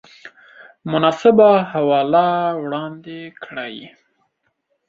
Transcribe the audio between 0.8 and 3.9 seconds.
مناسبه حواله وړاندې کړئ